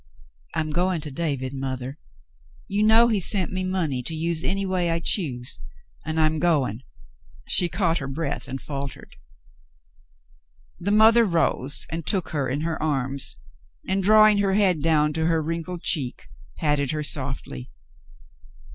[0.55, 1.99] "I'm going to David, mother.
[2.67, 5.59] You know he sent me money to use any w^ay I choose,
[6.03, 6.81] and I'm going."
[7.47, 9.15] She caught her breath and faltered.
[10.79, 13.35] The mother rose and took her in her arms,
[13.87, 17.69] and, drawing her head down to her wrinkled cheek, patted her softly.